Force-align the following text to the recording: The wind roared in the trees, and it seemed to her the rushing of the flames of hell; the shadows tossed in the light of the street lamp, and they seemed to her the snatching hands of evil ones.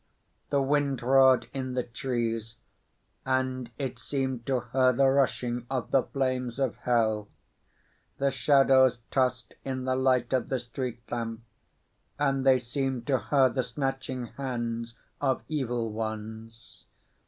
The 0.49 0.63
wind 0.63 1.03
roared 1.03 1.47
in 1.53 1.75
the 1.75 1.83
trees, 1.83 2.55
and 3.23 3.69
it 3.77 3.99
seemed 3.99 4.47
to 4.47 4.61
her 4.61 4.91
the 4.91 5.07
rushing 5.07 5.67
of 5.69 5.91
the 5.91 6.01
flames 6.01 6.57
of 6.57 6.75
hell; 6.77 7.27
the 8.17 8.31
shadows 8.31 9.03
tossed 9.11 9.53
in 9.63 9.83
the 9.83 9.95
light 9.95 10.33
of 10.33 10.49
the 10.49 10.57
street 10.57 11.01
lamp, 11.11 11.41
and 12.17 12.43
they 12.43 12.57
seemed 12.57 13.05
to 13.05 13.19
her 13.19 13.47
the 13.49 13.61
snatching 13.61 14.25
hands 14.25 14.95
of 15.21 15.43
evil 15.47 15.91
ones. 15.91 16.85